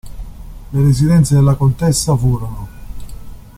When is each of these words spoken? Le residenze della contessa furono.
Le 0.73 0.81
residenze 0.83 1.35
della 1.35 1.53
contessa 1.53 2.17
furono. 2.17 2.67